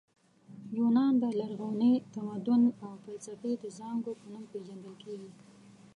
[0.77, 5.31] یونان د لرغوني تمدن او فلسفې د زانګو په نوم پېژندل کیږي.